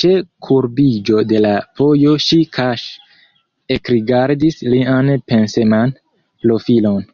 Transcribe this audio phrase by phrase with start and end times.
[0.00, 0.08] Ĉe
[0.48, 1.50] kurbiĝo de la
[1.80, 3.18] vojo ŝi kaŝe
[3.78, 5.96] ekrigardis lian penseman
[6.46, 7.04] profilon.